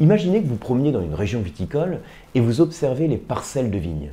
Imaginez 0.00 0.42
que 0.42 0.48
vous 0.48 0.56
promeniez 0.56 0.92
dans 0.92 1.02
une 1.02 1.12
région 1.12 1.42
viticole 1.42 2.00
et 2.34 2.40
vous 2.40 2.62
observez 2.62 3.06
les 3.06 3.18
parcelles 3.18 3.70
de 3.70 3.76
vignes. 3.76 4.12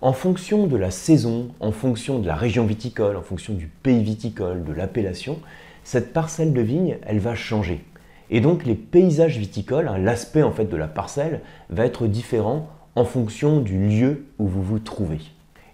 En 0.00 0.12
fonction 0.12 0.66
de 0.66 0.76
la 0.76 0.90
saison, 0.90 1.50
en 1.60 1.70
fonction 1.70 2.18
de 2.18 2.26
la 2.26 2.34
région 2.34 2.66
viticole, 2.66 3.16
en 3.16 3.22
fonction 3.22 3.54
du 3.54 3.68
pays 3.68 4.02
viticole, 4.02 4.64
de 4.64 4.72
l'appellation, 4.72 5.38
cette 5.84 6.12
parcelle 6.12 6.52
de 6.52 6.60
vigne, 6.60 6.98
elle 7.06 7.20
va 7.20 7.36
changer. 7.36 7.84
Et 8.28 8.40
donc 8.40 8.66
les 8.66 8.74
paysages 8.74 9.38
viticoles, 9.38 9.86
hein, 9.86 9.98
l'aspect 9.98 10.42
en 10.42 10.50
fait 10.50 10.64
de 10.64 10.76
la 10.76 10.88
parcelle, 10.88 11.42
va 11.68 11.86
être 11.86 12.08
différent 12.08 12.68
en 12.96 13.04
fonction 13.04 13.60
du 13.60 13.78
lieu 13.78 14.24
où 14.40 14.48
vous 14.48 14.64
vous 14.64 14.80
trouvez. 14.80 15.20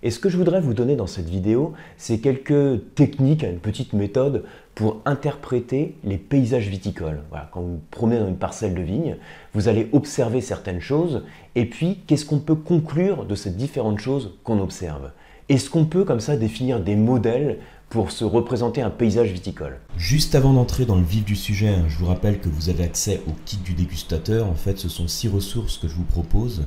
Et 0.02 0.10
ce 0.10 0.18
que 0.18 0.28
je 0.28 0.36
voudrais 0.36 0.60
vous 0.60 0.74
donner 0.74 0.96
dans 0.96 1.06
cette 1.06 1.28
vidéo, 1.28 1.72
c'est 1.96 2.18
quelques 2.18 2.94
techniques, 2.94 3.42
une 3.42 3.58
petite 3.58 3.92
méthode 3.92 4.44
pour 4.74 5.00
interpréter 5.06 5.96
les 6.04 6.18
paysages 6.18 6.68
viticoles. 6.68 7.22
quand 7.52 7.62
vous 7.62 7.80
promenez 7.90 8.20
dans 8.20 8.28
une 8.28 8.36
parcelle 8.36 8.74
de 8.74 8.82
vigne, 8.82 9.16
vous 9.54 9.68
allez 9.68 9.88
observer 9.92 10.40
certaines 10.40 10.80
choses, 10.80 11.22
et 11.54 11.64
puis 11.64 12.00
qu'est-ce 12.06 12.26
qu'on 12.26 12.40
peut 12.40 12.54
conclure 12.54 13.24
de 13.24 13.34
ces 13.34 13.50
différentes 13.50 14.00
choses 14.00 14.34
qu'on 14.44 14.60
observe? 14.60 15.10
Est-ce 15.48 15.70
qu'on 15.70 15.86
peut 15.86 16.04
comme 16.04 16.20
ça 16.20 16.36
définir 16.36 16.80
des 16.80 16.96
modèles 16.96 17.58
pour 17.88 18.10
se 18.10 18.24
représenter 18.24 18.82
un 18.82 18.90
paysage 18.90 19.30
viticole? 19.30 19.78
Juste 19.96 20.34
avant 20.34 20.52
d'entrer 20.52 20.86
dans 20.86 20.96
le 20.96 21.04
vif 21.04 21.24
du 21.24 21.36
sujet, 21.36 21.68
hein, 21.68 21.84
je 21.88 21.96
vous 21.98 22.06
rappelle 22.06 22.40
que 22.40 22.48
vous 22.48 22.68
avez 22.68 22.82
accès 22.82 23.22
au 23.28 23.32
kit 23.44 23.58
du 23.58 23.72
dégustateur. 23.72 24.46
En 24.46 24.56
fait, 24.56 24.76
ce 24.76 24.88
sont 24.88 25.06
six 25.06 25.28
ressources 25.28 25.78
que 25.78 25.86
je 25.86 25.94
vous 25.94 26.04
propose 26.04 26.64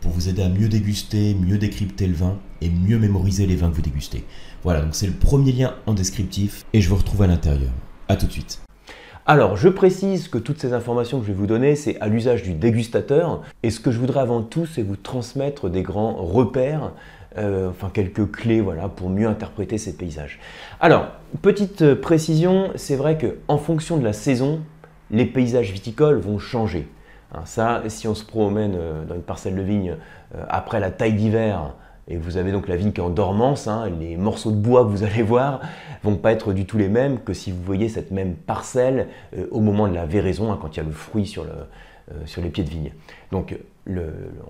pour 0.00 0.12
vous 0.12 0.28
aider 0.28 0.42
à 0.42 0.48
mieux 0.48 0.68
déguster, 0.68 1.34
mieux 1.34 1.58
décrypter 1.58 2.06
le 2.06 2.14
vin 2.14 2.38
et 2.60 2.70
mieux 2.70 2.98
mémoriser 2.98 3.46
les 3.46 3.56
vins 3.56 3.70
que 3.70 3.76
vous 3.76 3.82
dégustez. 3.82 4.24
Voilà, 4.62 4.80
donc 4.80 4.94
c'est 4.94 5.06
le 5.06 5.12
premier 5.12 5.52
lien 5.52 5.74
en 5.86 5.94
descriptif 5.94 6.64
et 6.72 6.80
je 6.80 6.88
vous 6.88 6.96
retrouve 6.96 7.22
à 7.22 7.26
l'intérieur. 7.26 7.70
A 8.08 8.16
tout 8.16 8.26
de 8.26 8.32
suite. 8.32 8.60
Alors, 9.26 9.56
je 9.56 9.68
précise 9.68 10.28
que 10.28 10.38
toutes 10.38 10.60
ces 10.60 10.72
informations 10.72 11.20
que 11.20 11.26
je 11.26 11.32
vais 11.32 11.38
vous 11.38 11.46
donner, 11.46 11.76
c'est 11.76 12.00
à 12.00 12.08
l'usage 12.08 12.42
du 12.42 12.54
dégustateur. 12.54 13.42
Et 13.62 13.70
ce 13.70 13.78
que 13.78 13.92
je 13.92 13.98
voudrais 13.98 14.20
avant 14.20 14.42
tout, 14.42 14.66
c'est 14.66 14.82
vous 14.82 14.96
transmettre 14.96 15.68
des 15.68 15.82
grands 15.82 16.14
repères, 16.14 16.92
euh, 17.38 17.70
enfin 17.70 17.90
quelques 17.92 18.30
clés, 18.30 18.60
voilà, 18.60 18.88
pour 18.88 19.08
mieux 19.08 19.28
interpréter 19.28 19.78
ces 19.78 19.92
paysages. 19.92 20.40
Alors, 20.80 21.06
petite 21.42 21.94
précision, 21.94 22.70
c'est 22.74 22.96
vrai 22.96 23.18
qu'en 23.18 23.58
fonction 23.58 23.98
de 23.98 24.04
la 24.04 24.12
saison, 24.12 24.60
les 25.10 25.26
paysages 25.26 25.70
viticoles 25.70 26.18
vont 26.18 26.38
changer. 26.38 26.88
Hein, 27.34 27.42
ça, 27.44 27.82
si 27.88 28.08
on 28.08 28.14
se 28.14 28.24
promène 28.24 28.74
euh, 28.74 29.04
dans 29.04 29.14
une 29.14 29.22
parcelle 29.22 29.54
de 29.54 29.62
vigne 29.62 29.96
euh, 30.34 30.44
après 30.48 30.80
la 30.80 30.90
taille 30.90 31.14
d'hiver, 31.14 31.74
et 32.08 32.16
vous 32.16 32.36
avez 32.36 32.50
donc 32.50 32.66
la 32.66 32.76
vigne 32.76 32.92
qui 32.92 33.00
est 33.00 33.04
en 33.04 33.10
dormance, 33.10 33.68
hein, 33.68 33.88
les 34.00 34.16
morceaux 34.16 34.50
de 34.50 34.56
bois 34.56 34.84
que 34.84 34.90
vous 34.90 35.02
allez 35.04 35.22
voir 35.22 35.60
vont 36.02 36.16
pas 36.16 36.32
être 36.32 36.52
du 36.52 36.66
tout 36.66 36.78
les 36.78 36.88
mêmes 36.88 37.20
que 37.20 37.34
si 37.34 37.52
vous 37.52 37.62
voyez 37.62 37.88
cette 37.88 38.10
même 38.10 38.34
parcelle 38.34 39.08
euh, 39.36 39.46
au 39.50 39.60
moment 39.60 39.86
de 39.86 39.94
la 39.94 40.06
véraison, 40.06 40.50
hein, 40.52 40.58
quand 40.60 40.76
il 40.76 40.78
y 40.78 40.80
a 40.80 40.86
le 40.86 40.92
fruit 40.92 41.26
sur, 41.26 41.44
les 42.42 42.50
pieds 42.50 42.64
de 42.64 42.70
vigne. 42.70 42.92
Donc 43.30 43.56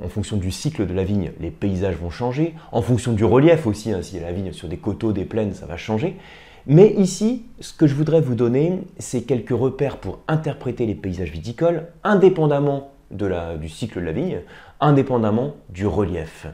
en 0.03 0.09
fonction 0.09 0.37
du 0.37 0.51
cycle 0.51 0.87
de 0.87 0.95
la 0.95 1.05
vigne, 1.05 1.33
les 1.41 1.51
paysages 1.51 1.97
vont 1.97 2.11
changer. 2.11 2.55
En 2.73 2.83
fonction 2.83 3.13
du 3.13 3.25
relief 3.25 3.67
aussi, 3.67 3.93
si 4.03 4.21
la 4.21 4.33
vigne 4.33 4.53
sur 4.53 4.69
des 4.69 4.77
coteaux, 4.77 5.13
des 5.13 5.25
plaines, 5.25 5.55
ça 5.55 5.67
va 5.67 5.77
changer. 5.77 6.17
Mais 6.67 6.93
ici, 6.99 7.47
ce 7.61 7.73
que 7.73 7.87
je 7.87 7.95
voudrais 7.95 8.21
vous 8.21 8.35
donner, 8.35 8.83
c'est 8.99 9.23
quelques 9.23 9.51
repères 9.51 9.97
pour 9.97 10.21
interpréter 10.29 10.87
les 10.87 10.95
paysages 10.95 11.31
viticoles, 11.31 11.87
indépendamment 12.05 12.93
du 13.11 13.69
cycle 13.69 14.01
de 14.01 14.05
la 14.05 14.13
vigne, 14.13 14.41
indépendamment 14.81 15.57
du 15.69 15.87
relief. 15.87 16.47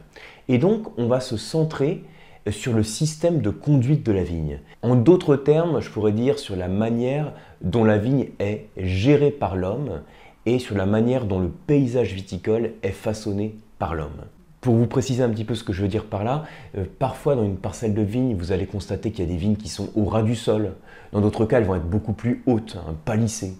Et 0.48 0.58
donc, 0.58 0.86
on 0.96 1.06
va 1.06 1.20
se 1.20 1.36
centrer 1.36 2.04
sur 2.48 2.72
le 2.72 2.84
système 2.84 3.40
de 3.40 3.50
conduite 3.50 4.06
de 4.06 4.12
la 4.12 4.22
vigne. 4.22 4.60
En 4.82 4.94
d'autres 4.94 5.36
termes, 5.36 5.80
je 5.80 5.90
pourrais 5.90 6.12
dire 6.12 6.38
sur 6.38 6.54
la 6.54 6.68
manière 6.68 7.32
dont 7.60 7.84
la 7.84 7.98
vigne 7.98 8.28
est 8.38 8.66
gérée 8.76 9.32
par 9.32 9.56
l'homme 9.56 10.02
et 10.46 10.60
sur 10.60 10.76
la 10.76 10.86
manière 10.86 11.24
dont 11.24 11.40
le 11.40 11.48
paysage 11.48 12.14
viticole 12.14 12.74
est 12.84 12.90
façonné 12.92 13.56
par 13.80 13.94
l'homme. 13.96 14.22
Pour 14.66 14.74
vous 14.74 14.88
préciser 14.88 15.22
un 15.22 15.28
petit 15.28 15.44
peu 15.44 15.54
ce 15.54 15.62
que 15.62 15.72
je 15.72 15.80
veux 15.80 15.86
dire 15.86 16.06
par 16.06 16.24
là, 16.24 16.42
euh, 16.76 16.86
parfois 16.98 17.36
dans 17.36 17.44
une 17.44 17.56
parcelle 17.56 17.94
de 17.94 18.02
vigne, 18.02 18.34
vous 18.34 18.50
allez 18.50 18.66
constater 18.66 19.12
qu'il 19.12 19.24
y 19.24 19.28
a 19.28 19.30
des 19.30 19.36
vignes 19.36 19.54
qui 19.54 19.68
sont 19.68 19.90
au 19.94 20.06
ras 20.06 20.24
du 20.24 20.34
sol. 20.34 20.72
Dans 21.12 21.20
d'autres 21.20 21.44
cas, 21.44 21.58
elles 21.58 21.66
vont 21.66 21.76
être 21.76 21.88
beaucoup 21.88 22.14
plus 22.14 22.42
hautes, 22.46 22.76
hein, 22.76 22.96
palissées. 23.04 23.54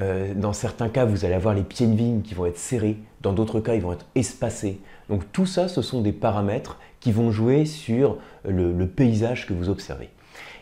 Euh, 0.00 0.34
dans 0.34 0.52
certains 0.52 0.88
cas, 0.88 1.04
vous 1.04 1.24
allez 1.24 1.34
avoir 1.34 1.54
les 1.54 1.62
pieds 1.62 1.86
de 1.86 1.94
vigne 1.94 2.22
qui 2.22 2.34
vont 2.34 2.46
être 2.46 2.58
serrés. 2.58 2.96
Dans 3.20 3.32
d'autres 3.32 3.60
cas, 3.60 3.76
ils 3.76 3.82
vont 3.82 3.92
être 3.92 4.06
espacés. 4.16 4.80
Donc 5.08 5.30
tout 5.30 5.46
ça, 5.46 5.68
ce 5.68 5.80
sont 5.80 6.00
des 6.00 6.10
paramètres 6.10 6.80
qui 6.98 7.12
vont 7.12 7.30
jouer 7.30 7.64
sur 7.64 8.18
le, 8.44 8.84
paysage 8.86 9.46
que 9.46 9.52
vous 9.52 9.68
observez. 9.68 10.08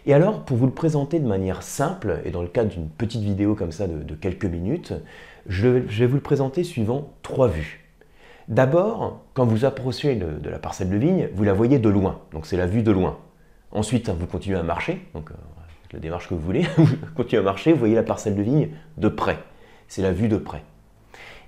Et 0.05 0.13
alors, 0.13 0.45
pour 0.45 0.59
vous 0.59 0.67
le 0.67 0.73
présenter 0.73 1.21
de 1.21 1.27
manière 1.27 1.63
simple, 1.63 2.21
et 2.27 2.31
dans 2.31 2.43
le 2.43 2.49
cadre 2.49 2.69
d'une 2.69 2.91
petite 2.91 3.23
vidéo 3.23 3.55
comme 3.55 3.73
ça 3.73 3.89
de, 3.89 4.15
quelques 4.15 4.45
minutes, 4.45 4.93
je 5.47 5.69
vais 5.69 6.07
vous 6.07 6.17
le 6.17 6.21
présenter 6.21 6.65
suivant 6.65 7.15
trois 7.23 7.49
vues. 7.49 7.90
D'abord, 8.50 9.21
quand 9.33 9.47
vous 9.47 9.65
approchez 9.65 10.16
de, 10.16 10.50
la 10.50 10.59
parcelle 10.59 10.91
de 10.91 10.97
vigne, 10.97 11.28
vous 11.34 11.44
la 11.44 11.53
voyez 11.53 11.78
de 11.78 11.88
loin, 11.88 12.19
donc 12.33 12.47
c'est 12.47 12.56
la 12.56 12.66
vue 12.66 12.83
de 12.83 12.91
loin. 12.91 13.16
Ensuite, 13.71 14.11
vous 14.11 14.27
continuez 14.27 14.59
à 14.59 14.65
marcher, 14.65 15.00
donc 15.15 15.31
euh, 15.31 15.34
la 15.93 16.00
démarche 16.00 16.28
que 16.28 16.34
vous 16.34 16.41
voulez, 16.41 16.66
vous 16.77 16.89
continuez 17.15 17.43
à 17.43 17.44
marcher, 17.44 17.72
vous 17.72 17.78
voyez 17.78 17.94
la 17.94 18.03
parcelle 18.03 18.34
de 18.34 18.43
vigne 18.43 18.71
de 18.99 19.06
près, 19.06 19.39
c'est 19.87 20.03
la 20.03 20.10
vue 20.10 20.27
de 20.27 20.37
près. 20.37 20.65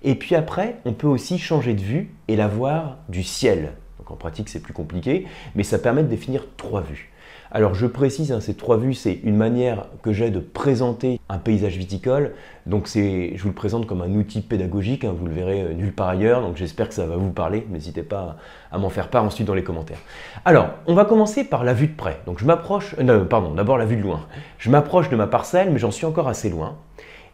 Et 0.05 0.15
puis 0.15 0.37
après, 0.37 0.77
on 0.85 0.93
peut 0.93 1.09
aussi 1.09 1.41
changer 1.41 1.75
de 1.75 1.81
vue 1.81 2.15
et 2.29 2.37
la 2.37 2.47
voir 2.47 2.99
du 3.09 3.25
ciel. 3.25 3.73
Donc 3.99 4.13
en 4.13 4.17
pratique, 4.17 4.49
c'est 4.49 4.63
plus 4.63 4.73
compliqué, 4.73 5.27
mais 5.57 5.65
ça 5.65 5.81
permet 5.81 6.05
de 6.05 6.09
définir 6.09 6.47
trois 6.57 6.83
vues. 6.83 7.11
Alors 7.55 7.75
je 7.75 7.87
précise, 7.87 8.33
hein, 8.33 8.41
ces 8.41 8.55
trois 8.55 8.79
vues, 8.79 8.95
c'est 8.95 9.21
une 9.25 9.37
manière 9.37 9.85
que 10.03 10.15
j'ai 10.15 10.31
de 10.31 10.41
présenter 10.41 11.21
un 11.29 11.37
paysage 11.37 11.77
viticole. 11.77 12.33
Donc 12.65 12.89
je 12.95 13.37
vous 13.43 13.49
le 13.49 13.55
présente 13.55 13.87
comme 13.87 14.01
un 14.01 14.11
outil 14.15 14.41
pédagogique, 14.41 15.05
hein, 15.05 15.15
vous 15.15 15.27
le 15.27 15.35
verrez 15.35 15.61
euh, 15.61 15.75
nulle 15.75 15.93
part 15.93 16.09
ailleurs, 16.09 16.41
donc 16.41 16.57
j'espère 16.57 16.89
que 16.89 16.95
ça 16.95 17.05
va 17.05 17.17
vous 17.17 17.31
parler. 17.31 17.67
N'hésitez 17.69 18.03
pas 18.03 18.39
à 18.71 18.79
m'en 18.79 18.89
faire 18.89 19.09
part 19.09 19.25
ensuite 19.25 19.47
dans 19.47 19.53
les 19.53 19.65
commentaires. 19.65 20.01
Alors, 20.47 20.71
on 20.87 20.95
va 20.95 21.05
commencer 21.05 21.45
par 21.45 21.63
la 21.63 21.75
vue 21.75 21.89
de 21.89 21.95
près. 21.95 22.21
Donc 22.25 22.39
je 22.39 22.47
m'approche, 22.47 22.97
euh, 22.99 23.25
pardon, 23.27 23.53
d'abord 23.53 23.77
la 23.77 23.85
vue 23.85 23.97
de 23.97 24.03
loin. 24.03 24.27
Je 24.57 24.71
m'approche 24.71 25.11
de 25.11 25.17
ma 25.17 25.27
parcelle, 25.27 25.71
mais 25.73 25.79
j'en 25.79 25.91
suis 25.91 26.07
encore 26.07 26.29
assez 26.29 26.49
loin. 26.49 26.79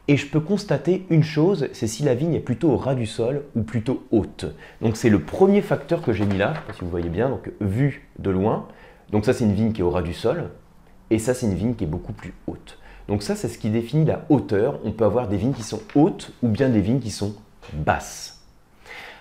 Et 0.08 0.16
je 0.16 0.26
peux 0.26 0.40
constater 0.40 1.06
une 1.10 1.22
chose, 1.22 1.68
c'est 1.72 1.86
si 1.86 2.02
la 2.02 2.14
vigne 2.14 2.34
est 2.34 2.40
plutôt 2.40 2.70
au 2.70 2.76
ras 2.76 2.96
du 2.96 3.06
sol 3.06 3.42
ou 3.54 3.62
plutôt 3.62 4.02
haute. 4.10 4.46
Donc 4.80 4.96
c'est 4.96 5.10
le 5.10 5.20
premier 5.20 5.60
facteur 5.60 6.02
que 6.02 6.12
j'ai 6.12 6.24
mis 6.24 6.38
là, 6.38 6.54
si 6.72 6.80
vous 6.80 6.90
voyez 6.90 7.10
bien, 7.10 7.28
donc 7.28 7.52
vue 7.60 8.08
de 8.18 8.30
loin. 8.30 8.66
Donc 9.10 9.24
ça, 9.24 9.32
c'est 9.32 9.44
une 9.44 9.54
vigne 9.54 9.72
qui 9.72 9.80
est 9.80 9.84
au 9.84 9.90
ras 9.90 10.02
du 10.02 10.14
sol, 10.14 10.50
et 11.10 11.18
ça, 11.18 11.34
c'est 11.34 11.46
une 11.46 11.54
vigne 11.54 11.74
qui 11.74 11.84
est 11.84 11.88
beaucoup 11.88 12.12
plus 12.12 12.34
haute. 12.46 12.78
Donc 13.08 13.22
ça, 13.22 13.34
c'est 13.34 13.48
ce 13.48 13.58
qui 13.58 13.70
définit 13.70 14.04
la 14.04 14.26
hauteur. 14.28 14.80
On 14.84 14.92
peut 14.92 15.04
avoir 15.04 15.28
des 15.28 15.38
vignes 15.38 15.54
qui 15.54 15.62
sont 15.62 15.80
hautes 15.94 16.32
ou 16.42 16.48
bien 16.48 16.68
des 16.68 16.82
vignes 16.82 17.00
qui 17.00 17.10
sont 17.10 17.34
basses. 17.72 18.34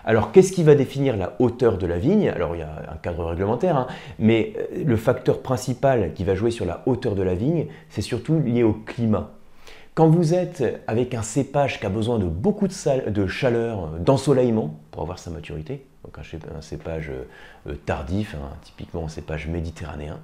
Alors, 0.04 0.32
qu'est-ce 0.32 0.54
qui 0.54 0.64
va 0.64 0.76
définir 0.76 1.18
la 1.18 1.36
hauteur 1.40 1.78
de 1.78 1.86
la 1.86 1.98
vigne? 1.98 2.30
Alors, 2.30 2.56
il 2.56 2.60
y 2.60 2.64
a 2.64 2.92
un 2.94 2.96
cadre 2.96 3.26
réglementaire, 3.26 3.76
hein, 3.76 3.88
mais 4.20 4.54
euh, 4.58 4.84
le 4.86 4.96
facteur 4.96 5.42
principal 5.42 6.14
qui 6.14 6.24
va 6.24 6.34
jouer 6.34 6.52
sur 6.52 6.66
la 6.66 6.82
hauteur 6.86 7.14
de 7.16 7.24
la 7.24 7.36
vigne, 7.36 7.68
c'est 7.90 8.02
surtout 8.02 8.40
lié 8.40 8.64
au 8.64 8.74
climat. 8.74 9.32
Quand 9.98 10.10
vous 10.10 10.36
êtes 10.36 10.64
avec 10.86 11.16
un 11.16 11.24
cépage 11.24 11.80
qui 11.80 11.86
a 11.88 11.90
besoin 11.90 12.20
de 12.20 12.28
beaucoup 12.28 12.68
de, 12.68 13.28
chaleur, 13.28 13.90
d'ensoleillement 13.98 14.80
pour 14.92 15.02
avoir 15.02 15.18
sa 15.18 15.32
maturité, 15.32 15.88
donc 16.04 16.20
un, 16.20 16.62
cépage 16.62 17.10
euh, 17.68 17.74
tardif, 17.88 18.36
hein, 18.36 18.52
typiquement 18.62 19.06
un 19.06 19.08
cépage 19.08 19.48
méditerranéen, 19.48 20.20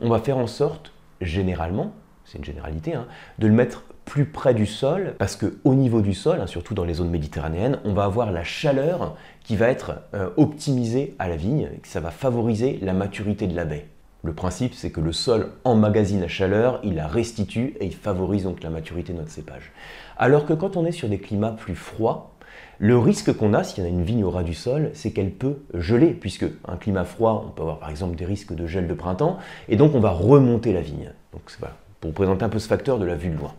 on 0.00 0.08
va 0.08 0.20
faire 0.20 0.38
en 0.38 0.46
sorte, 0.46 0.92
généralement, 1.20 1.92
c'est 2.24 2.38
une 2.38 2.44
généralité, 2.44 2.94
hein, 2.94 3.08
de 3.40 3.48
le 3.48 3.52
mettre 3.52 3.82
plus 4.04 4.26
près 4.26 4.54
du 4.54 4.64
sol, 4.64 5.16
parce 5.18 5.34
qu'au 5.34 5.74
niveau 5.74 6.02
du 6.02 6.14
sol, 6.14 6.38
hein, 6.40 6.46
surtout 6.46 6.74
dans 6.74 6.84
les 6.84 6.94
zones 6.94 7.10
méditerranéennes, 7.10 7.80
on 7.84 7.94
va 7.94 8.04
avoir 8.04 8.30
la 8.30 8.44
chaleur 8.44 9.16
qui 9.42 9.56
va 9.56 9.70
être 9.70 10.02
euh, 10.14 10.30
optimisée 10.36 11.16
à 11.18 11.26
la 11.26 11.34
vigne, 11.34 11.68
et 11.74 11.80
ça 11.82 11.98
va 11.98 12.12
favoriser 12.12 12.78
la 12.80 12.92
maturité 12.92 13.48
de 13.48 13.56
la 13.56 13.64
baie. 13.64 13.88
Le 14.22 14.34
principe, 14.34 14.74
c'est 14.74 14.90
que 14.90 15.00
le 15.00 15.12
sol 15.12 15.52
emmagasine 15.64 16.20
la 16.20 16.28
chaleur, 16.28 16.80
il 16.84 16.94
la 16.94 17.06
restitue 17.06 17.74
et 17.80 17.86
il 17.86 17.94
favorise 17.94 18.44
donc 18.44 18.62
la 18.62 18.70
maturité 18.70 19.12
de 19.12 19.18
notre 19.18 19.30
cépage. 19.30 19.72
Alors 20.18 20.44
que 20.44 20.52
quand 20.52 20.76
on 20.76 20.84
est 20.84 20.92
sur 20.92 21.08
des 21.08 21.18
climats 21.18 21.56
plus 21.58 21.74
froids, 21.74 22.32
le 22.78 22.98
risque 22.98 23.34
qu'on 23.34 23.54
a, 23.54 23.64
s'il 23.64 23.84
y 23.84 23.86
a 23.86 23.90
une 23.90 24.02
vigne 24.02 24.24
au 24.24 24.30
ras 24.30 24.42
du 24.42 24.54
sol, 24.54 24.90
c'est 24.94 25.12
qu'elle 25.12 25.30
peut 25.30 25.58
geler, 25.74 26.08
puisque 26.08 26.44
un 26.66 26.76
climat 26.76 27.04
froid, 27.04 27.44
on 27.46 27.50
peut 27.50 27.62
avoir 27.62 27.78
par 27.78 27.90
exemple 27.90 28.16
des 28.16 28.24
risques 28.24 28.54
de 28.54 28.66
gel 28.66 28.88
de 28.88 28.94
printemps, 28.94 29.38
et 29.68 29.76
donc 29.76 29.94
on 29.94 30.00
va 30.00 30.10
remonter 30.10 30.72
la 30.72 30.80
vigne. 30.80 31.12
Donc 31.32 31.42
voilà, 31.58 31.76
pour 32.00 32.12
présenter 32.12 32.44
un 32.44 32.48
peu 32.48 32.58
ce 32.58 32.68
facteur 32.68 32.98
de 32.98 33.04
la 33.04 33.16
vue 33.16 33.30
de 33.30 33.38
loin. 33.38 33.54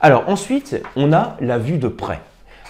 Alors 0.00 0.28
ensuite, 0.28 0.82
on 0.96 1.12
a 1.12 1.36
la 1.40 1.58
vue 1.58 1.78
de 1.78 1.88
près. 1.88 2.20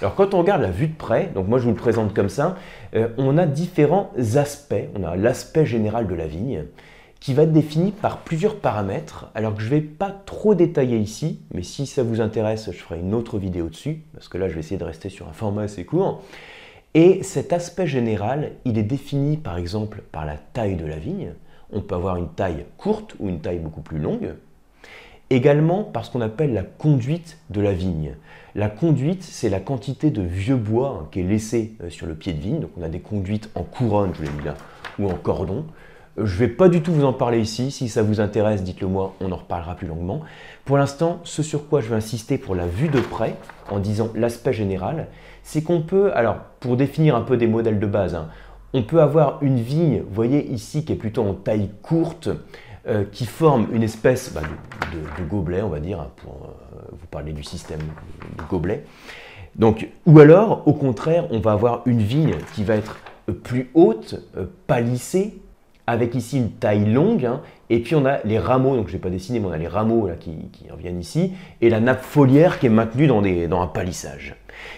Alors 0.00 0.14
quand 0.14 0.34
on 0.34 0.38
regarde 0.38 0.62
la 0.62 0.70
vue 0.70 0.88
de 0.88 0.96
près, 0.96 1.30
donc 1.34 1.46
moi 1.46 1.58
je 1.58 1.64
vous 1.64 1.70
le 1.70 1.76
présente 1.76 2.12
comme 2.14 2.28
ça, 2.28 2.56
euh, 2.94 3.08
on 3.18 3.38
a 3.38 3.46
différents 3.46 4.10
aspects. 4.34 4.74
On 4.96 5.04
a 5.04 5.16
l'aspect 5.16 5.64
général 5.64 6.08
de 6.08 6.14
la 6.14 6.26
vigne, 6.26 6.64
qui 7.22 7.34
va 7.34 7.44
être 7.44 7.52
défini 7.52 7.92
par 7.92 8.18
plusieurs 8.18 8.56
paramètres, 8.56 9.30
alors 9.36 9.54
que 9.54 9.62
je 9.62 9.66
ne 9.66 9.76
vais 9.76 9.80
pas 9.80 10.10
trop 10.10 10.56
détailler 10.56 10.98
ici, 10.98 11.38
mais 11.54 11.62
si 11.62 11.86
ça 11.86 12.02
vous 12.02 12.20
intéresse, 12.20 12.68
je 12.72 12.76
ferai 12.76 12.98
une 12.98 13.14
autre 13.14 13.38
vidéo 13.38 13.68
dessus, 13.68 14.02
parce 14.12 14.26
que 14.26 14.38
là 14.38 14.48
je 14.48 14.54
vais 14.54 14.60
essayer 14.60 14.76
de 14.76 14.84
rester 14.84 15.08
sur 15.08 15.28
un 15.28 15.32
format 15.32 15.62
assez 15.62 15.84
court. 15.84 16.22
Et 16.94 17.22
cet 17.22 17.52
aspect 17.52 17.86
général, 17.86 18.50
il 18.64 18.76
est 18.76 18.82
défini 18.82 19.36
par 19.36 19.56
exemple 19.56 20.02
par 20.10 20.26
la 20.26 20.36
taille 20.36 20.74
de 20.74 20.84
la 20.84 20.96
vigne. 20.96 21.34
On 21.72 21.80
peut 21.80 21.94
avoir 21.94 22.16
une 22.16 22.28
taille 22.28 22.66
courte 22.76 23.14
ou 23.20 23.28
une 23.28 23.40
taille 23.40 23.60
beaucoup 23.60 23.82
plus 23.82 24.00
longue. 24.00 24.34
Également 25.30 25.84
parce 25.84 26.10
qu'on 26.10 26.20
appelle 26.22 26.52
la 26.52 26.64
conduite 26.64 27.38
de 27.50 27.60
la 27.60 27.72
vigne. 27.72 28.16
La 28.56 28.68
conduite, 28.68 29.22
c'est 29.22 29.48
la 29.48 29.60
quantité 29.60 30.10
de 30.10 30.22
vieux 30.22 30.56
bois 30.56 31.02
hein, 31.02 31.08
qui 31.12 31.20
est 31.20 31.22
laissé 31.22 31.76
euh, 31.84 31.88
sur 31.88 32.06
le 32.06 32.16
pied 32.16 32.32
de 32.32 32.40
vigne. 32.40 32.58
Donc 32.58 32.70
on 32.76 32.82
a 32.82 32.88
des 32.88 33.00
conduites 33.00 33.48
en 33.54 33.62
couronne, 33.62 34.12
je 34.14 34.24
l'ai 34.24 34.30
mis 34.30 34.44
là, 34.44 34.56
ou 34.98 35.08
en 35.08 35.14
cordon. 35.14 35.64
Euh, 36.18 36.26
je 36.26 36.34
ne 36.34 36.38
vais 36.38 36.48
pas 36.48 36.68
du 36.68 36.82
tout 36.82 36.92
vous 36.92 37.04
en 37.04 37.12
parler 37.12 37.40
ici. 37.40 37.70
Si 37.70 37.88
ça 37.88 38.02
vous 38.02 38.20
intéresse, 38.20 38.62
dites-le 38.62 38.86
moi, 38.86 39.14
on 39.20 39.32
en 39.32 39.36
reparlera 39.36 39.74
plus 39.74 39.86
longuement. 39.86 40.20
Pour 40.64 40.78
l'instant, 40.78 41.20
ce 41.24 41.42
sur 41.42 41.68
quoi 41.68 41.80
je 41.80 41.88
vais 41.88 41.96
insister 41.96 42.38
pour 42.38 42.54
la 42.54 42.66
vue 42.66 42.88
de 42.88 43.00
près, 43.00 43.36
en 43.70 43.78
disant 43.78 44.10
l'aspect 44.14 44.52
général, 44.52 45.08
c'est 45.42 45.62
qu'on 45.62 45.82
peut, 45.82 46.12
alors 46.14 46.36
pour 46.60 46.76
définir 46.76 47.16
un 47.16 47.22
peu 47.22 47.36
des 47.36 47.46
modèles 47.46 47.80
de 47.80 47.86
base, 47.86 48.14
hein, 48.14 48.28
on 48.74 48.82
peut 48.82 49.00
avoir 49.00 49.42
une 49.42 49.60
vigne, 49.60 50.00
vous 50.00 50.14
voyez 50.14 50.50
ici, 50.50 50.84
qui 50.84 50.92
est 50.92 50.96
plutôt 50.96 51.22
en 51.22 51.34
taille 51.34 51.70
courte, 51.82 52.30
euh, 52.88 53.04
qui 53.10 53.26
forme 53.26 53.68
une 53.72 53.82
espèce 53.82 54.32
bah, 54.32 54.40
de, 54.92 55.24
gobelet, 55.24 55.62
on 55.62 55.68
va 55.68 55.78
dire, 55.78 56.00
hein, 56.00 56.10
pour 56.16 56.32
euh, 56.32 56.78
vous 56.92 57.06
parler 57.06 57.32
du 57.32 57.44
système 57.44 57.80
de 57.80 58.42
gobelet. 58.48 58.84
Donc, 59.56 59.88
ou 60.06 60.18
alors, 60.18 60.66
au 60.66 60.72
contraire, 60.72 61.26
on 61.30 61.38
va 61.38 61.52
avoir 61.52 61.82
une 61.84 62.00
vigne 62.00 62.34
qui 62.54 62.64
va 62.64 62.76
être 62.76 62.96
plus 63.44 63.70
haute, 63.74 64.16
palissée, 64.66 65.42
avec 65.86 66.14
ici 66.14 66.38
une 66.38 66.50
taille 66.50 66.84
longue, 66.84 67.24
hein, 67.24 67.40
et 67.70 67.80
puis 67.80 67.94
on 67.94 68.04
a 68.04 68.18
les 68.24 68.38
rameaux, 68.38 68.76
donc 68.76 68.88
je 68.88 68.92
n'ai 68.92 68.98
pas 68.98 69.10
dessiné, 69.10 69.40
mais 69.40 69.46
on 69.46 69.52
a 69.52 69.58
les 69.58 69.66
rameaux 69.66 70.08
qui, 70.20 70.36
reviennent 70.70 71.00
ici, 71.00 71.32
et 71.60 71.70
la 71.70 71.80
nappe 71.80 72.02
foliaire 72.02 72.58
qui 72.58 72.66
est 72.66 72.70
maintenue 72.70 73.06
dans, 73.06 73.22
un 73.62 73.66
palissage. 73.66 74.36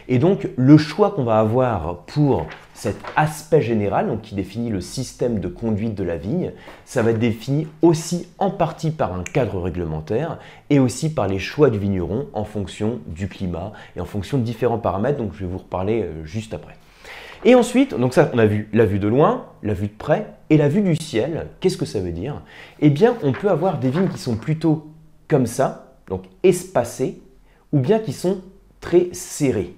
Et 0.08 0.18
donc 0.18 0.48
le 0.56 0.78
choix 0.78 1.10
qu'on 1.10 1.24
va 1.24 1.40
avoir 1.40 2.04
pour 2.06 2.46
cet 2.72 2.96
aspect 3.16 3.60
général, 3.60 4.18
qui 4.22 4.34
définit 4.34 4.70
le 4.70 4.80
système 4.80 5.40
de 5.40 5.48
conduite 5.48 5.94
de 5.94 6.04
la 6.04 6.16
vigne, 6.16 6.52
ça 6.84 7.02
va 7.02 7.10
être 7.10 7.18
défini 7.18 7.66
aussi 7.82 8.28
en 8.38 8.50
partie 8.50 8.90
par 8.90 9.14
un 9.14 9.24
cadre 9.24 9.60
réglementaire 9.60 10.38
et 10.70 10.78
aussi 10.78 11.12
par 11.12 11.28
les 11.28 11.38
choix 11.38 11.70
du 11.70 11.78
vigneron 11.78 12.28
en 12.32 12.44
fonction 12.44 13.00
du 13.06 13.28
climat 13.28 13.72
et 13.96 14.00
en 14.00 14.06
fonction 14.06 14.38
de 14.38 14.42
différents 14.42 14.78
paramètres, 14.78 15.18
donc 15.18 15.32
je 15.34 15.40
vais 15.40 15.50
vous 15.50 15.58
reparler 15.58 16.02
euh, 16.02 16.24
juste 16.24 16.54
après. 16.54 16.76
Et 17.44 17.54
ensuite, 17.54 17.94
donc 17.94 18.14
ça, 18.14 18.30
on 18.32 18.38
a 18.38 18.46
vu 18.46 18.68
la 18.72 18.86
vue 18.86 18.98
de 18.98 19.06
loin, 19.06 19.46
la 19.62 19.74
vue 19.74 19.88
de 19.88 19.92
près 19.92 20.26
et 20.48 20.56
la 20.56 20.68
vue 20.68 20.80
du 20.80 20.96
ciel. 20.96 21.48
Qu'est-ce 21.60 21.76
que 21.76 21.84
ça 21.84 22.00
veut 22.00 22.12
dire? 22.12 22.40
Eh 22.80 22.88
bien, 22.88 23.16
on 23.22 23.32
peut 23.32 23.50
avoir 23.50 23.78
des 23.78 23.90
vignes 23.90 24.08
qui 24.08 24.18
sont 24.18 24.36
plutôt 24.36 24.86
comme 25.28 25.46
ça, 25.46 25.96
donc 26.08 26.24
espacées, 26.42 27.20
ou 27.72 27.80
bien 27.80 27.98
qui 27.98 28.12
sont 28.12 28.40
très 28.80 29.08
serrées. 29.12 29.74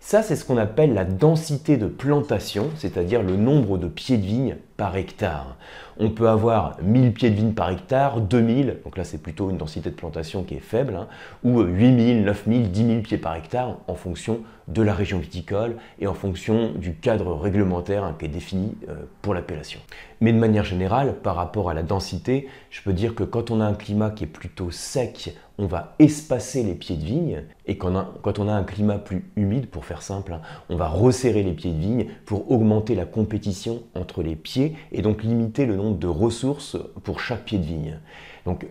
Ça, 0.00 0.22
c'est 0.22 0.36
ce 0.36 0.44
qu'on 0.44 0.56
appelle 0.56 0.94
la 0.94 1.04
densité 1.04 1.76
de 1.76 1.86
plantation, 1.86 2.70
c'est-à-dire 2.76 3.22
le 3.22 3.36
nombre 3.36 3.76
de 3.76 3.88
pieds 3.88 4.16
de 4.16 4.24
vigne 4.24 4.56
hectare. 4.96 5.56
On 5.98 6.10
peut 6.10 6.28
avoir 6.28 6.76
1000 6.82 7.12
pieds 7.12 7.30
de 7.30 7.34
vigne 7.34 7.52
par 7.52 7.70
hectare, 7.70 8.20
2000, 8.20 8.78
donc 8.84 8.96
là 8.96 9.04
c'est 9.04 9.18
plutôt 9.18 9.50
une 9.50 9.56
densité 9.56 9.90
de 9.90 9.94
plantation 9.94 10.44
qui 10.44 10.54
est 10.54 10.60
faible, 10.60 10.94
hein, 10.94 11.08
ou 11.42 11.60
8000, 11.60 12.22
9000, 12.24 12.70
10 12.70 12.86
000 12.86 13.00
pieds 13.02 13.18
par 13.18 13.34
hectare 13.34 13.76
en 13.88 13.94
fonction 13.94 14.40
de 14.68 14.82
la 14.82 14.94
région 14.94 15.18
viticole 15.18 15.76
et 15.98 16.06
en 16.06 16.14
fonction 16.14 16.72
du 16.72 16.94
cadre 16.94 17.34
réglementaire 17.34 18.04
hein, 18.04 18.14
qui 18.18 18.26
est 18.26 18.28
défini 18.28 18.76
euh, 18.88 18.94
pour 19.22 19.34
l'appellation. 19.34 19.80
Mais 20.20 20.32
de 20.32 20.38
manière 20.38 20.64
générale, 20.64 21.14
par 21.14 21.36
rapport 21.36 21.70
à 21.70 21.74
la 21.74 21.82
densité, 21.82 22.48
je 22.70 22.82
peux 22.82 22.92
dire 22.92 23.14
que 23.14 23.24
quand 23.24 23.50
on 23.50 23.60
a 23.60 23.64
un 23.64 23.74
climat 23.74 24.10
qui 24.10 24.24
est 24.24 24.28
plutôt 24.28 24.70
sec, 24.70 25.34
on 25.58 25.66
va 25.66 25.94
espacer 25.98 26.62
les 26.62 26.74
pieds 26.74 26.96
de 26.96 27.04
vigne, 27.04 27.42
et 27.66 27.78
quand 27.78 28.38
on 28.38 28.48
a, 28.48 28.52
un 28.52 28.62
climat 28.62 28.98
plus 28.98 29.24
humide, 29.36 29.68
pour 29.68 29.84
faire 29.84 30.02
simple, 30.02 30.32
hein, 30.32 30.40
on 30.68 30.76
va 30.76 30.86
resserrer 30.88 31.42
les 31.42 31.52
pieds 31.52 31.72
de 31.72 31.78
vigne 31.78 32.06
pour 32.26 32.50
augmenter 32.50 32.94
la 32.94 33.06
compétition 33.06 33.82
entre 33.94 34.22
les 34.22 34.36
pieds 34.36 34.67
et 34.92 35.02
donc 35.02 35.22
limiter 35.22 35.66
le 35.66 35.76
nombre 35.76 35.98
de 35.98 36.06
ressources 36.06 36.76
pour 37.04 37.20
chaque 37.20 37.44
pied 37.44 37.58
de 37.58 37.64
vigne. 37.64 37.98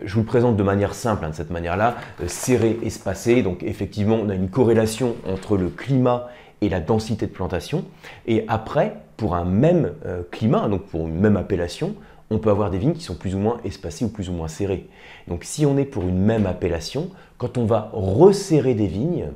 Je 0.02 0.14
vous 0.14 0.20
le 0.20 0.26
présente 0.26 0.56
de 0.56 0.62
manière 0.62 0.94
simple, 0.94 1.24
hein, 1.24 1.30
de 1.30 1.34
cette 1.34 1.50
manière-là, 1.50 1.96
euh, 2.20 2.24
serré, 2.26 2.78
espacé. 2.82 3.42
Donc 3.42 3.62
effectivement, 3.62 4.16
on 4.16 4.28
a 4.28 4.34
une 4.34 4.48
corrélation 4.48 5.14
entre 5.26 5.56
le 5.56 5.68
climat 5.68 6.28
et 6.60 6.68
la 6.68 6.80
densité 6.80 7.26
de 7.26 7.32
plantation. 7.32 7.84
Et 8.26 8.44
après, 8.48 8.96
pour 9.16 9.34
un 9.34 9.44
même 9.44 9.92
euh, 10.06 10.22
climat, 10.30 10.68
donc 10.68 10.82
pour 10.86 11.06
une 11.06 11.18
même 11.18 11.36
appellation, 11.36 11.94
on 12.30 12.38
peut 12.38 12.50
avoir 12.50 12.70
des 12.70 12.78
vignes 12.78 12.92
qui 12.92 13.02
sont 13.02 13.14
plus 13.14 13.34
ou 13.34 13.38
moins 13.38 13.58
espacées 13.64 14.04
ou 14.04 14.08
plus 14.08 14.28
ou 14.28 14.32
moins 14.32 14.48
serrées. 14.48 14.88
Donc 15.28 15.44
si 15.44 15.64
on 15.64 15.78
est 15.78 15.84
pour 15.84 16.02
une 16.06 16.18
même 16.18 16.46
appellation, 16.46 17.08
quand 17.38 17.56
on 17.56 17.64
va 17.64 17.90
resserrer 17.92 18.74
des 18.74 18.86
vignes, 18.86 19.28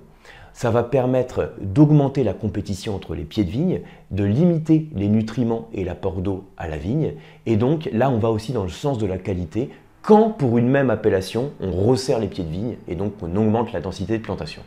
ça 0.52 0.70
va 0.70 0.82
permettre 0.82 1.52
d'augmenter 1.60 2.25
la 2.25 2.34
compétition 2.34 2.94
entre 2.94 3.14
les 3.14 3.25
pieds 3.25 3.44
de 3.44 3.50
vigne, 3.50 3.81
de 4.10 4.25
limiter 4.25 4.88
les 4.94 5.08
nutriments 5.08 5.69
et 5.72 5.84
l'apport 5.84 6.20
d'eau 6.20 6.44
à 6.56 6.69
la 6.69 6.76
vigne. 6.76 7.14
Et 7.46 7.56
donc 7.56 7.88
là, 7.93 8.10
on 8.10 8.19
va 8.19 8.31
aussi 8.31 8.52
dans 8.52 8.64
le 8.64 8.69
sens 8.69 8.99
de 8.99 9.06
la 9.06 9.19
qualité 9.19 9.70
quand 10.02 10.31
pour 10.31 10.58
une 10.58 10.69
même 10.69 10.90
appellation, 10.90 11.52
on 11.60 11.70
resserre 11.70 12.19
les 12.19 12.26
pieds 12.26 12.43
de 12.43 12.50
vigne 12.50 12.76
et 12.88 12.96
donc 12.96 13.14
on 13.22 13.37
augmente 13.37 13.72
la 13.72 13.81
densité 13.81 14.19
de 14.19 14.22
plantation. 14.22 14.62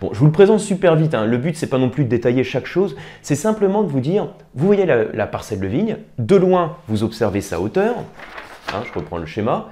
Bon, 0.00 0.10
je 0.12 0.18
vous 0.18 0.26
le 0.26 0.32
présente 0.32 0.60
super 0.60 0.96
vite. 0.96 1.14
Hein. 1.14 1.26
Le 1.26 1.38
but, 1.38 1.56
c'est 1.56 1.68
pas 1.68 1.78
non 1.78 1.88
plus 1.88 2.04
de 2.04 2.08
détailler 2.08 2.44
chaque 2.44 2.66
chose, 2.66 2.96
c'est 3.22 3.36
simplement 3.36 3.82
de 3.82 3.88
vous 3.88 4.00
dire, 4.00 4.28
vous 4.54 4.66
voyez 4.66 4.84
la, 4.84 5.26
parcelle 5.26 5.60
de 5.60 5.66
vigne, 5.68 5.98
de 6.18 6.36
loin, 6.36 6.76
vous 6.88 7.04
observez 7.04 7.40
sa 7.40 7.60
hauteur. 7.60 7.94
Hein, 8.74 8.82
je 8.84 8.98
reprends 8.98 9.18
le 9.18 9.26
schéma. 9.26 9.70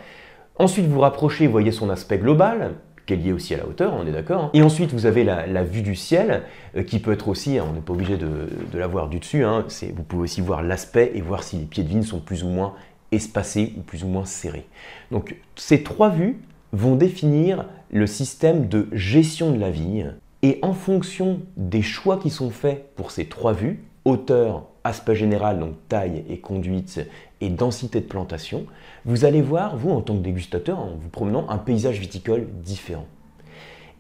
Ensuite, 0.57 0.87
vous 0.87 1.01
rapprochez, 1.01 1.47
vous 1.47 1.53
voyez 1.53 1.73
son 1.73 1.91
aspect 1.91 2.19
global 2.19 2.75
qui 3.09 3.15
est 3.15 3.17
lié 3.17 3.33
aussi 3.33 3.55
à 3.55 3.57
la 3.57 3.67
hauteur, 3.67 3.95
on 3.95 4.07
est 4.07 4.13
d'accord. 4.13 4.45
Hein. 4.45 4.51
Et 4.53 4.63
ensuite, 4.63 4.93
vous 4.93 5.07
avez 5.07 5.25
la, 5.25 5.65
vue 5.65 5.81
du 5.81 5.97
ciel, 5.97 6.43
euh, 6.77 6.83
qui 6.83 6.99
peut 6.99 7.13
être 7.13 7.29
aussi, 7.29 7.59
on 7.61 7.73
n'est 7.73 7.81
pas 7.81 7.95
obligé 7.95 8.19
de, 8.19 8.29
la 8.75 8.87
voir 8.87 9.09
du 9.09 9.19
dessus, 9.19 9.43
vous 9.45 10.03
pouvez 10.03 10.25
aussi 10.25 10.43
voir 10.43 10.63
l'aspect 10.63 11.13
et 11.15 11.23
voir 11.23 11.43
si 11.43 11.57
les 11.57 11.65
pieds 11.65 11.83
de 11.83 11.89
vigne 11.89 12.03
sont 12.03 12.21
plus 12.21 12.45
ou 12.45 12.49
moins 12.49 12.75
espacés 13.11 13.73
ou 13.79 13.81
plus 13.81 14.05
ou 14.05 14.09
moins 14.09 14.27
serrés. 14.27 14.67
Donc 15.11 15.37
ces 15.57 15.83
trois 15.83 16.11
vues 16.11 16.39
vont 16.73 16.97
définir 16.97 17.65
le 17.91 18.07
système 18.07 18.69
de 18.69 18.89
gestion 18.93 19.53
de 19.53 19.59
la 19.59 19.71
vigne 19.71 20.13
et 20.43 20.59
en 20.61 20.75
fonction 20.75 21.41
des 21.57 21.81
choix 21.81 22.19
qui 22.19 22.29
sont 22.29 22.51
faits 22.51 22.95
pour 22.95 23.11
ces 23.11 23.25
trois 23.25 23.55
vues, 23.55 23.83
hauteur, 24.05 24.67
aspect 24.85 25.17
général, 25.17 25.59
donc 25.59 25.75
taille 25.89 26.25
et 26.29 26.39
conduite 26.39 27.01
et 27.41 27.49
densité 27.49 28.01
de 28.01 28.07
plantation, 28.07 28.65
vous 29.05 29.25
allez 29.25 29.43
voir, 29.43 29.77
vous 29.77 29.91
en 29.91 30.01
tant 30.01 30.15
que 30.17 30.23
dégustateur, 30.23 30.79
en 30.79 30.91
vous 30.99 31.09
promenant, 31.09 31.49
un 31.49 31.59
paysage 31.59 31.99
viticole 31.99 32.47
différent. 32.65 33.07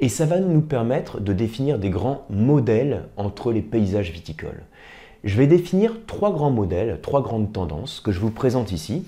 Et 0.00 0.08
ça 0.08 0.26
va 0.26 0.38
nous 0.38 0.60
permettre 0.60 1.20
de 1.20 1.32
définir 1.32 1.78
des 1.78 1.90
grands 1.90 2.24
modèles 2.30 3.04
entre 3.16 3.52
les 3.52 3.62
paysages 3.62 4.12
viticoles. 4.12 4.62
Je 5.24 5.36
vais 5.36 5.48
définir 5.48 5.96
trois 6.06 6.32
grands 6.32 6.50
modèles, 6.50 7.00
trois 7.02 7.22
grandes 7.22 7.52
tendances 7.52 8.00
que 8.00 8.12
je 8.12 8.20
vous 8.20 8.30
présente 8.30 8.70
ici. 8.70 9.04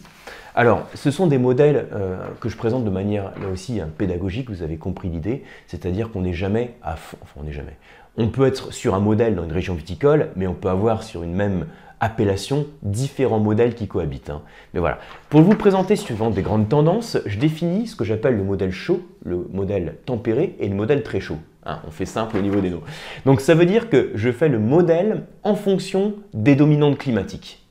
Alors, 0.56 0.86
ce 0.94 1.12
sont 1.12 1.28
des 1.28 1.38
modèles 1.38 1.86
euh, 1.92 2.18
que 2.40 2.48
je 2.48 2.56
présente 2.56 2.84
de 2.84 2.90
manière, 2.90 3.32
là 3.40 3.48
aussi, 3.52 3.80
hein, 3.80 3.88
pédagogique, 3.96 4.50
vous 4.50 4.62
avez 4.62 4.76
compris 4.76 5.08
l'idée, 5.08 5.44
c'est-à-dire 5.68 6.10
qu'on 6.10 6.22
n'est 6.22 6.32
jamais 6.32 6.74
à 6.82 6.96
fond, 6.96 7.16
enfin 7.22 7.34
on 7.40 7.44
n'est 7.44 7.52
jamais. 7.52 7.76
On 8.16 8.28
peut 8.28 8.46
être 8.46 8.72
sur 8.72 8.96
un 8.96 9.00
modèle 9.00 9.36
dans 9.36 9.44
une 9.44 9.52
région 9.52 9.74
viticole, 9.74 10.30
mais 10.34 10.48
on 10.48 10.54
peut 10.54 10.68
avoir 10.68 11.04
sur 11.04 11.22
une 11.22 11.34
même 11.34 11.66
appellation 12.00 12.66
différents 12.82 13.38
modèles 13.38 13.74
qui 13.74 13.86
cohabitent. 13.86 14.30
Hein. 14.30 14.42
Mais 14.74 14.80
voilà, 14.80 14.98
pour 15.28 15.42
vous 15.42 15.54
présenter 15.54 15.96
suivant 15.96 16.30
des 16.30 16.42
grandes 16.42 16.68
tendances, 16.68 17.18
je 17.26 17.38
définis 17.38 17.86
ce 17.86 17.96
que 17.96 18.04
j'appelle 18.04 18.36
le 18.36 18.44
modèle 18.44 18.72
chaud, 18.72 19.02
le 19.24 19.46
modèle 19.52 19.96
tempéré 20.06 20.56
et 20.58 20.68
le 20.68 20.74
modèle 20.74 21.02
très 21.02 21.20
chaud. 21.20 21.38
Hein, 21.66 21.80
on 21.86 21.90
fait 21.90 22.06
simple 22.06 22.38
au 22.38 22.40
niveau 22.40 22.60
des 22.60 22.70
noms. 22.70 22.82
Donc 23.26 23.40
ça 23.40 23.54
veut 23.54 23.66
dire 23.66 23.90
que 23.90 24.12
je 24.14 24.32
fais 24.32 24.48
le 24.48 24.58
modèle 24.58 25.24
en 25.42 25.54
fonction 25.54 26.14
des 26.32 26.56
dominantes 26.56 26.98
climatiques. 26.98 27.66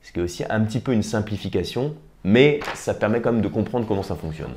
Ce 0.00 0.12
qui 0.12 0.20
est 0.20 0.22
aussi 0.22 0.44
un 0.48 0.60
petit 0.60 0.80
peu 0.80 0.92
une 0.92 1.02
simplification, 1.02 1.94
mais 2.24 2.60
ça 2.74 2.94
permet 2.94 3.20
quand 3.20 3.32
même 3.32 3.42
de 3.42 3.48
comprendre 3.48 3.86
comment 3.86 4.02
ça 4.02 4.14
fonctionne. 4.14 4.52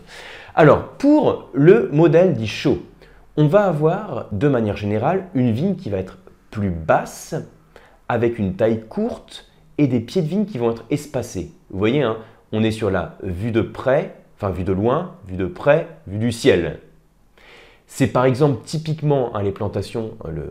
Alors, 0.55 0.89
pour 0.93 1.49
le 1.53 1.89
modèle 1.91 2.33
dit 2.33 2.47
chaud, 2.47 2.83
on 3.37 3.47
va 3.47 3.65
avoir 3.65 4.27
de 4.31 4.47
manière 4.47 4.77
générale 4.77 5.27
une 5.33 5.51
vigne 5.51 5.75
qui 5.75 5.89
va 5.89 5.97
être 5.97 6.17
plus 6.51 6.71
basse, 6.71 7.35
avec 8.09 8.39
une 8.39 8.55
taille 8.55 8.81
courte 8.89 9.45
et 9.77 9.87
des 9.87 10.01
pieds 10.01 10.21
de 10.21 10.27
vigne 10.27 10.45
qui 10.45 10.57
vont 10.57 10.71
être 10.71 10.83
espacés. 10.89 11.51
Vous 11.69 11.79
voyez, 11.79 12.01
hein, 12.01 12.17
on 12.51 12.63
est 12.63 12.71
sur 12.71 12.89
la 12.89 13.17
vue 13.23 13.51
de 13.51 13.61
près, 13.61 14.15
enfin 14.35 14.49
vue 14.49 14.63
de 14.63 14.73
loin, 14.73 15.15
vue 15.27 15.37
de 15.37 15.45
près, 15.45 15.87
vue 16.07 16.17
du 16.17 16.31
ciel. 16.31 16.79
C'est 17.87 18.07
par 18.07 18.25
exemple 18.25 18.59
typiquement 18.65 19.35
hein, 19.35 19.41
les 19.41 19.51
plantations, 19.51 20.11
euh, 20.25 20.47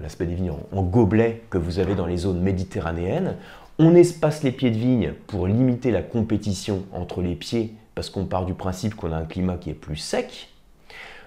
l'aspect 0.00 0.26
des 0.26 0.34
vignes 0.34 0.52
en, 0.72 0.82
gobelet 0.82 1.42
que 1.50 1.58
vous 1.58 1.78
avez 1.78 1.94
dans 1.94 2.06
les 2.06 2.18
zones 2.18 2.40
méditerranéennes. 2.40 3.36
On 3.78 3.94
espace 3.94 4.42
les 4.42 4.52
pieds 4.52 4.70
de 4.70 4.76
vigne 4.76 5.12
pour 5.26 5.46
limiter 5.46 5.90
la 5.90 6.02
compétition 6.02 6.84
entre 6.92 7.22
les 7.22 7.34
pieds 7.34 7.74
parce 7.94 8.10
qu'on 8.10 8.26
part 8.26 8.44
du 8.44 8.54
principe 8.54 8.94
qu'on 8.94 9.12
a 9.12 9.16
un 9.16 9.24
climat 9.24 9.56
qui 9.56 9.70
est 9.70 9.74
plus 9.74 9.96
sec. 9.96 10.50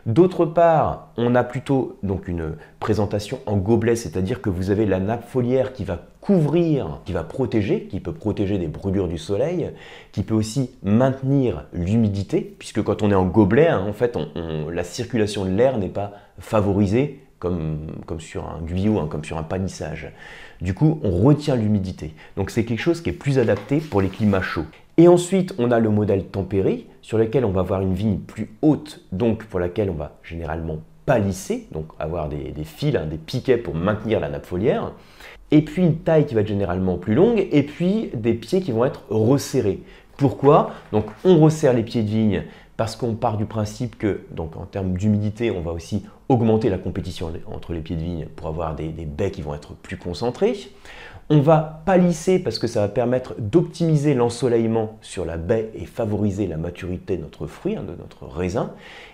D'autre 0.06 0.46
part, 0.46 1.10
on 1.18 1.36
a 1.36 1.44
plutôt 1.44 2.00
donc 2.02 2.28
une 2.28 2.56
présentation 2.80 3.40
en 3.46 3.58
gobelet, 3.58 3.96
c'est-à-dire 3.96 4.42
que 4.42 4.50
vous 4.50 4.72
avez 4.72 4.88
la 4.88 5.00
nappe 5.00 5.30
foliaire 5.30 5.74
qui 5.74 5.84
va 5.84 6.00
couvrir, 6.22 7.02
qui 7.06 7.14
va 7.14 7.24
protéger, 7.24 7.84
qui 7.84 8.00
peut 8.00 8.14
protéger 8.14 8.58
des 8.58 8.68
brûlures 8.68 9.08
du 9.08 9.20
soleil, 9.20 9.72
qui 10.12 10.24
peut 10.24 10.34
aussi 10.34 10.72
maintenir 10.82 11.66
l'humidité, 11.72 12.56
puisque 12.58 12.82
quand 12.82 13.04
on 13.04 13.12
est 13.12 13.16
en 13.16 13.26
gobelet, 13.26 13.68
hein, 13.68 13.86
en 13.88 13.94
fait, 13.94 14.18
la 14.72 14.84
circulation 14.84 15.46
de 15.46 15.52
l'air 15.52 15.78
n'est 15.78 15.90
pas 15.90 16.14
favorisée 16.40 17.20
comme, 17.42 17.88
sur 18.20 18.48
un 18.48 18.62
guyot, 18.62 19.00
hein, 19.00 19.08
comme 19.10 19.24
sur 19.24 19.38
un 19.38 19.44
panissage. 19.44 20.12
Du 20.62 20.74
coup, 20.74 21.00
on 21.04 21.12
retient 21.12 21.56
l'humidité. 21.56 22.14
Donc 22.38 22.52
c'est 22.52 22.66
quelque 22.66 22.80
chose 22.80 23.02
qui 23.02 23.10
est 23.10 23.14
plus 23.14 23.40
adapté 23.40 23.80
pour 23.80 24.02
les 24.02 24.10
climats 24.10 24.44
chauds. 24.44 24.66
Et 24.98 25.08
ensuite, 25.08 25.54
on 25.58 25.72
a 25.72 25.80
le 25.80 25.90
modèle 25.90 26.26
tempéré, 26.26 26.88
sur 27.02 27.18
lequel 27.18 27.46
on 27.46 27.52
va 27.52 27.62
avoir 27.62 27.82
une 27.82 27.94
vigne 27.94 28.18
plus 28.18 28.56
haute, 28.62 29.02
donc 29.12 29.46
pour 29.46 29.60
laquelle 29.60 29.90
on 29.90 29.96
va 29.96 30.18
généralement 30.24 30.78
palisser, 31.06 31.68
donc 31.72 31.88
avoir 32.00 32.30
des, 32.30 32.54
fils, 32.64 32.96
hein, 32.96 33.06
des 33.06 33.18
piquets 33.18 33.58
pour 33.58 33.74
maintenir 33.74 34.20
la 34.20 34.30
nappe 34.30 34.46
foliaire. 34.46 34.92
Et 35.50 35.62
puis 35.64 35.82
une 35.82 35.98
taille 35.98 36.26
qui 36.26 36.36
va 36.36 36.42
être 36.42 36.48
généralement 36.48 36.98
plus 36.98 37.16
longue, 37.16 37.48
et 37.52 37.64
puis 37.64 38.12
des 38.14 38.34
pieds 38.34 38.62
qui 38.62 38.72
vont 38.72 38.86
être 38.86 39.04
resserrés. 39.10 39.82
Pourquoi? 40.18 40.72
Donc 40.92 41.06
on 41.24 41.40
resserre 41.40 41.74
les 41.74 41.84
pieds 41.84 42.04
de 42.04 42.10
vigne 42.10 42.44
parce 42.78 42.96
qu'on 42.96 43.14
part 43.14 43.38
du 43.38 43.46
principe 43.46 43.98
que, 43.98 44.22
donc 44.32 44.56
en 44.56 44.66
termes 44.66 44.98
d'humidité, 44.98 45.52
on 45.52 45.62
va 45.62 45.72
aussi 45.72 46.04
augmenter 46.30 46.70
la 46.70 46.78
compétition 46.78 47.32
entre 47.54 47.74
les 47.74 47.82
pieds 47.82 47.96
de 47.96 48.02
vigne 48.02 48.26
pour 48.36 48.48
avoir 48.48 48.76
des, 48.76 48.90
baies 48.90 49.32
qui 49.32 49.42
vont 49.42 49.54
être 49.54 49.74
plus 49.76 49.98
concentrés. 49.98 50.58
On 51.30 51.40
va 51.40 51.82
palisser 51.86 52.40
parce 52.40 52.60
que 52.60 52.68
ça 52.68 52.82
va 52.82 52.88
permettre 52.90 53.36
d'optimiser 53.40 54.14
l'ensoleillement 54.14 54.98
sur 55.02 55.24
la 55.24 55.38
baie 55.38 55.72
et 55.76 55.86
favoriser 55.86 56.46
la 56.46 56.58
maturité 56.58 57.16
de 57.16 57.22
notre 57.22 57.48
fruit, 57.48 57.76
hein, 57.76 57.84
de 57.84 57.96
notre 57.96 58.26
raisin. 58.26 58.72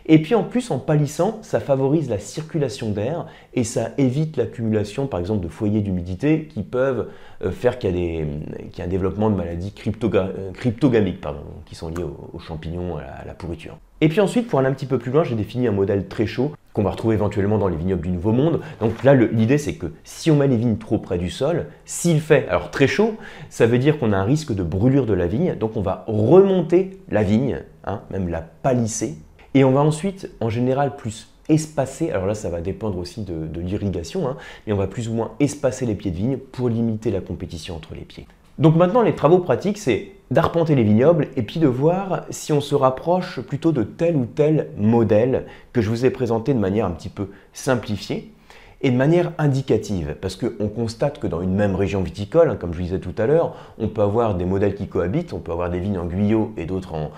Et 0.07 0.21
puis 0.21 0.33
en 0.33 0.43
plus, 0.43 0.71
en 0.71 0.79
palissant, 0.79 1.39
ça 1.43 1.59
favorise 1.59 2.09
la 2.09 2.17
circulation 2.17 2.89
d'air 2.89 3.27
et 3.53 3.63
ça 3.63 3.91
évite 3.97 4.37
l'accumulation, 4.37 5.05
par 5.05 5.19
exemple, 5.19 5.43
de 5.43 5.49
foyers 5.49 5.81
d'humidité 5.81 6.47
qui 6.51 6.63
peuvent 6.63 7.09
euh, 7.43 7.51
faire 7.51 7.77
qu'il 7.77 7.95
y, 7.95 8.81
a 8.81 8.83
un 8.83 8.87
développement 8.87 9.29
de 9.29 9.35
maladies 9.35 9.73
euh, 9.75 10.51
cryptogamiques 10.53 11.21
pardon, 11.21 11.41
qui 11.65 11.75
sont 11.75 11.89
liées 11.89 12.05
aux, 12.33 12.39
champignons, 12.39 12.97
à 12.97 13.25
la 13.25 13.33
pourriture. 13.33 13.77
Et 14.01 14.09
puis 14.09 14.21
ensuite, 14.21 14.47
pour 14.47 14.59
aller 14.59 14.69
un 14.69 14.73
petit 14.73 14.85
peu 14.85 14.97
plus 14.97 15.11
loin, 15.11 15.23
j'ai 15.23 15.35
défini 15.35 15.67
un 15.67 15.71
modèle 15.71 16.07
très 16.07 16.25
chaud 16.25 16.53
qu'on 16.77 16.83
va 16.83 16.91
retrouver 16.91 17.15
éventuellement 17.15 17.57
dans 17.57 17.69
les 17.69 17.75
vignobles 17.75 18.03
du 18.03 18.11
Nouveau 18.11 18.33
Monde. 18.33 18.61
Donc 18.79 19.03
là, 19.03 19.15
l'idée, 19.15 19.57
c'est 19.57 19.73
que 19.73 19.87
si 20.03 20.29
on 20.29 20.35
met 20.35 20.47
les 20.47 20.57
vignes 20.57 20.77
trop 20.77 20.99
près 20.99 21.17
du 21.17 21.31
sol, 21.31 21.65
s'il 21.85 22.21
fait 22.21 22.47
alors 22.49 22.69
très 22.69 22.85
chaud, 22.85 23.15
ça 23.49 23.65
veut 23.65 23.79
dire 23.79 23.97
qu'on 23.97 24.13
a 24.13 24.17
un 24.17 24.23
risque 24.23 24.53
de 24.53 24.61
brûlure 24.61 25.07
de 25.07 25.13
la 25.13 25.25
vigne. 25.25 25.55
Donc 25.55 25.75
on 25.75 25.81
va 25.81 26.05
remonter 26.07 26.99
la 27.09 27.23
vigne, 27.23 27.63
hein, 27.83 28.01
même 28.11 28.29
la 28.29 28.41
palisser. 28.41 29.15
Et 29.55 29.63
on 29.63 29.71
va 29.71 29.81
ensuite, 29.81 30.29
en 30.39 30.49
général, 30.49 30.95
plus 30.95 31.29
espacer, 31.49 32.11
alors 32.11 32.27
là 32.27 32.35
ça 32.35 32.49
va 32.49 32.61
dépendre 32.61 32.99
aussi 32.99 33.23
de, 33.23 33.59
l'irrigation, 33.59 34.27
hein, 34.27 34.35
mais 34.67 34.73
on 34.73 34.77
va 34.77 34.85
plus 34.85 35.09
ou 35.09 35.13
moins 35.13 35.31
espacer 35.39 35.85
les 35.87 35.95
pieds 35.95 36.11
de 36.11 36.17
vigne 36.17 36.37
pour 36.37 36.69
limiter 36.69 37.09
la 37.09 37.21
compétition 37.21 37.75
entre 37.75 37.95
les 37.95 38.01
pieds. 38.01 38.27
Donc 38.59 38.75
maintenant, 38.75 39.01
les 39.01 39.15
travaux 39.15 39.39
pratiques, 39.39 39.79
c'est 39.79 40.11
d'arpenter 40.31 40.75
les 40.75 40.83
vignobles 40.83 41.27
et 41.35 41.41
puis 41.41 41.59
de 41.59 41.67
voir 41.67 42.25
si 42.29 42.51
on 42.51 42.61
se 42.61 42.75
rapproche 42.75 43.39
plutôt 43.41 43.71
de 43.71 43.83
tel 43.83 44.15
ou 44.15 44.25
tel 44.25 44.69
modèle 44.77 45.45
que 45.73 45.81
je 45.81 45.89
vous 45.89 46.05
ai 46.05 46.09
présenté 46.09 46.53
de 46.53 46.59
manière 46.59 46.85
un 46.85 46.91
petit 46.91 47.09
peu 47.09 47.29
simplifiée 47.53 48.33
et 48.81 48.91
de 48.91 48.95
manière 48.95 49.31
indicative, 49.37 50.15
parce 50.21 50.35
qu'on 50.35 50.67
constate 50.67 51.19
que 51.19 51.27
dans 51.27 51.41
une 51.41 51.55
même 51.55 51.75
région 51.75 52.01
viticole, 52.01 52.51
hein, 52.51 52.55
comme 52.55 52.73
je 52.73 52.81
disais 52.81 52.99
tout 52.99 53.15
à 53.17 53.25
l'heure, 53.25 53.55
on 53.79 53.87
peut 53.87 54.01
avoir 54.01 54.35
des 54.35 54.45
modèles 54.45 54.75
qui 54.75 54.87
cohabitent, 54.87 55.33
on 55.33 55.39
peut 55.39 55.51
avoir 55.51 55.69
des 55.71 55.79
vignes 55.79 55.97
en 55.97 56.05
guyot 56.05 56.53
et 56.57 56.65
d'autres 56.65 56.93
en, 56.93 57.11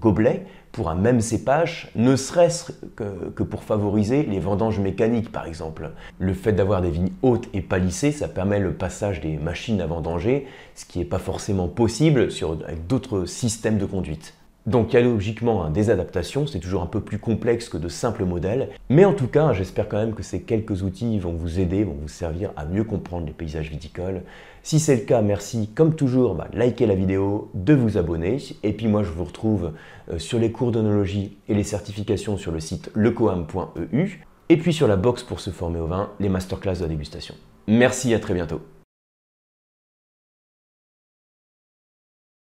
gobelet 0.00 0.46
pour 0.70 0.88
un 0.88 0.94
même 0.94 1.20
cépage, 1.20 1.90
ne 1.96 2.16
serait-ce 2.16 2.72
que, 2.96 3.42
pour 3.42 3.62
favoriser 3.62 4.22
les 4.22 4.40
vendanges 4.40 4.78
mécaniques 4.78 5.30
par 5.30 5.46
exemple. 5.46 5.90
Le 6.18 6.32
fait 6.32 6.52
d'avoir 6.52 6.80
des 6.80 6.90
vignes 6.90 7.12
hautes 7.20 7.48
et 7.52 7.60
palissées, 7.60 8.12
ça 8.12 8.28
permet 8.28 8.58
le 8.58 8.72
passage 8.72 9.20
des 9.20 9.36
machines 9.36 9.80
à 9.80 9.86
vendanger, 9.86 10.46
ce 10.74 10.86
qui 10.86 11.00
n'est 11.00 11.04
pas 11.04 11.18
forcément 11.18 11.68
possible 11.68 12.30
sur, 12.30 12.52
avec 12.66 12.86
d'autres 12.86 13.26
systèmes 13.26 13.76
de 13.76 13.84
conduite. 13.84 14.34
Donc 14.66 14.92
il 14.92 14.96
y 14.96 14.98
a 14.98 15.02
logiquement 15.02 15.68
des 15.70 15.90
adaptations, 15.90 16.46
c'est 16.46 16.60
toujours 16.60 16.82
un 16.82 16.86
peu 16.86 17.00
plus 17.00 17.18
complexe 17.18 17.68
que 17.68 17.78
de 17.78 17.88
simples 17.88 18.24
modèles, 18.24 18.68
mais 18.88 19.04
en 19.04 19.12
tout 19.12 19.26
cas 19.26 19.52
j'espère 19.52 19.88
quand 19.88 19.96
même 19.96 20.14
que 20.14 20.22
ces 20.22 20.42
quelques 20.42 20.82
outils 20.82 21.18
vont 21.18 21.32
vous 21.32 21.58
aider, 21.58 21.82
vont 21.82 21.96
vous 22.00 22.08
servir 22.08 22.52
à 22.56 22.64
mieux 22.64 22.84
comprendre 22.84 23.26
les 23.26 23.32
paysages 23.32 23.70
viticoles. 23.70 24.22
Si 24.62 24.78
c'est 24.78 24.94
le 24.94 25.02
cas, 25.02 25.20
merci 25.20 25.70
comme 25.74 25.96
toujours, 25.96 26.36
bah, 26.36 26.46
likez 26.54 26.86
la 26.86 26.94
vidéo, 26.94 27.50
de 27.54 27.74
vous 27.74 27.98
abonner, 27.98 28.36
et 28.62 28.72
puis 28.72 28.86
moi 28.86 29.02
je 29.02 29.10
vous 29.10 29.24
retrouve 29.24 29.72
euh, 30.10 30.20
sur 30.20 30.38
les 30.38 30.52
cours 30.52 30.70
d'onologie 30.70 31.36
et 31.48 31.54
les 31.54 31.64
certifications 31.64 32.36
sur 32.36 32.52
le 32.52 32.60
site 32.60 32.88
lecoam.eu, 32.94 34.24
et 34.48 34.56
puis 34.56 34.72
sur 34.72 34.86
la 34.86 34.96
box 34.96 35.24
pour 35.24 35.40
se 35.40 35.50
former 35.50 35.80
au 35.80 35.86
vin, 35.86 36.10
les 36.20 36.28
masterclass 36.28 36.78
de 36.80 36.86
dégustation. 36.86 37.34
Merci, 37.66 38.14
à 38.14 38.20
très 38.20 38.34
bientôt. 38.34 38.60